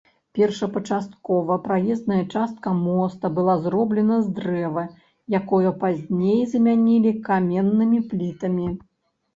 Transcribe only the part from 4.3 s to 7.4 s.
дрэва, якое пазней замянілі